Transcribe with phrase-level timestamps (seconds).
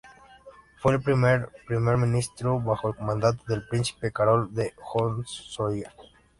[0.79, 5.91] Fue el primer Primer Ministro bajo el mandato del príncipe Carol de Hohenzollern.